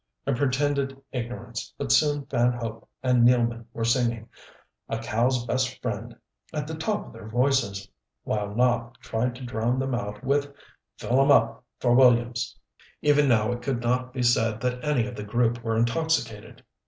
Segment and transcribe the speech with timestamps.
[0.25, 4.29] I pretended ignorance, but soon Van Hope and Nealman were singing
[4.89, 6.15] "A Cow's Best Friend"
[6.51, 7.87] at the top of their voices,
[8.23, 10.51] while Nopp tried to drown them out with
[10.97, 12.57] "Fill 'em up for Williams."
[13.03, 16.63] Even now it could not be said that any of the group were intoxicated.